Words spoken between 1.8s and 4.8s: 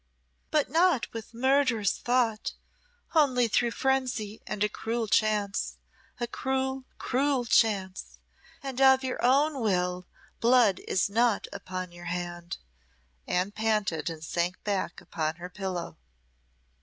thought only through frenzy and a